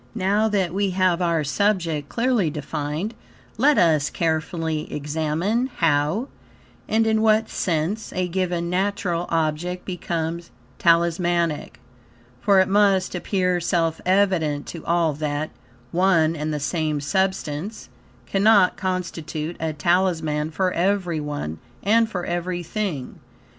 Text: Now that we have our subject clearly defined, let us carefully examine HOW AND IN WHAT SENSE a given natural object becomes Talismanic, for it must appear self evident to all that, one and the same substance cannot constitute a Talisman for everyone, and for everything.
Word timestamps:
Now 0.15 0.47
that 0.47 0.73
we 0.73 0.89
have 0.97 1.21
our 1.21 1.43
subject 1.43 2.09
clearly 2.09 2.49
defined, 2.49 3.13
let 3.59 3.77
us 3.77 4.09
carefully 4.09 4.91
examine 4.91 5.67
HOW 5.77 6.27
AND 6.87 7.05
IN 7.05 7.21
WHAT 7.21 7.51
SENSE 7.51 8.11
a 8.13 8.27
given 8.27 8.67
natural 8.67 9.27
object 9.29 9.85
becomes 9.85 10.49
Talismanic, 10.79 11.79
for 12.41 12.59
it 12.59 12.67
must 12.67 13.13
appear 13.13 13.59
self 13.59 14.01
evident 14.03 14.65
to 14.69 14.83
all 14.87 15.13
that, 15.13 15.51
one 15.91 16.35
and 16.35 16.51
the 16.51 16.59
same 16.59 16.99
substance 16.99 17.87
cannot 18.25 18.77
constitute 18.77 19.55
a 19.59 19.71
Talisman 19.71 20.49
for 20.49 20.71
everyone, 20.73 21.59
and 21.83 22.09
for 22.09 22.25
everything. 22.25 23.19